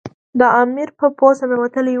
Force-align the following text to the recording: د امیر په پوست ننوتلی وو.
د 0.39 0.41
امیر 0.61 0.89
په 0.99 1.05
پوست 1.17 1.41
ننوتلی 1.49 1.87
وو. 1.89 1.89